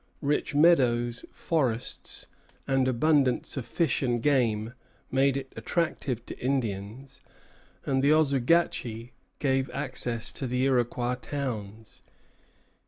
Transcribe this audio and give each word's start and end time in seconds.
Rich 0.23 0.55
meadows, 0.55 1.25
forests, 1.29 2.25
and 2.67 2.87
abundance 2.87 3.55
of 3.55 3.67
fish 3.67 4.01
and 4.01 4.19
game, 4.19 4.73
made 5.11 5.37
it 5.37 5.53
attractive 5.55 6.25
to 6.25 6.39
Indians, 6.39 7.21
and 7.85 8.01
the 8.03 8.11
Oswegatchie 8.11 9.11
gave 9.37 9.69
access 9.69 10.31
to 10.31 10.47
the 10.47 10.63
Iroquois 10.63 11.17
towns. 11.21 12.01